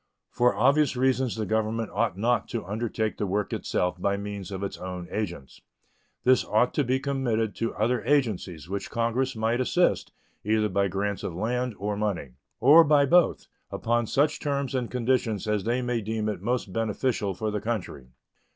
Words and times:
For 0.31 0.55
obvious 0.55 0.95
reasons 0.95 1.35
the 1.35 1.45
Government 1.45 1.91
ought 1.93 2.17
not 2.17 2.47
to 2.47 2.65
undertake 2.65 3.17
the 3.19 3.27
work 3.27 3.53
itself 3.53 4.01
by 4.01 4.17
means 4.17 4.49
of 4.49 4.63
its 4.63 4.79
own 4.79 5.07
agents. 5.11 5.61
This 6.23 6.43
ought 6.43 6.73
to 6.73 6.83
be 6.83 6.99
committed 6.99 7.53
to 7.57 7.75
other 7.75 8.03
agencies, 8.03 8.67
which 8.67 8.89
Congress 8.89 9.35
might 9.35 9.61
assist, 9.61 10.11
either 10.43 10.69
by 10.69 10.87
grants 10.87 11.21
of 11.21 11.35
land 11.35 11.75
or 11.77 11.95
money, 11.95 12.31
or 12.59 12.83
by 12.83 13.05
both, 13.05 13.45
upon 13.69 14.07
such 14.07 14.39
terms 14.39 14.73
and 14.73 14.89
conditions 14.89 15.45
as 15.47 15.65
they 15.65 15.83
may 15.83 16.01
deem 16.01 16.35
most 16.41 16.73
beneficial 16.73 17.35
for 17.35 17.51
the 17.51 17.61
country. 17.61 18.07